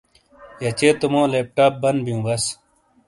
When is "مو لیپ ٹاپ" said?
1.13-1.73